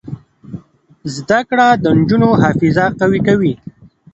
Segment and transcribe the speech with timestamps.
[1.15, 3.53] زده کړه د نجونو حافظه قوي کوي.